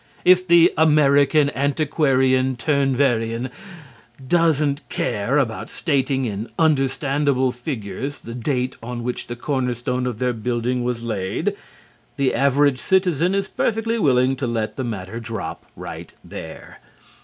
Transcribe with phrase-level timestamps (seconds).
[0.25, 3.51] If the American Antiquarian Turn Verein
[4.27, 10.33] doesn't care about stating in understandable figures the date on which the cornerstone of their
[10.33, 11.53] building was laid,
[12.17, 16.79] the average citizen is perfectly willing to let the matter drop right there.